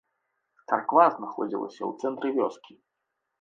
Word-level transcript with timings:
Царква 0.71 1.05
знаходзілася 1.17 1.79
ў 1.89 2.07
цэнтры 2.07 2.29
вёскі. 2.41 2.73